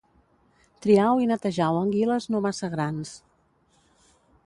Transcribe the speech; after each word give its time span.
Triau 0.85 1.21
i 1.25 1.29
netejau 1.33 1.79
anguiles 1.83 2.29
no 2.35 2.43
massa 2.47 2.73
grans 2.75 3.15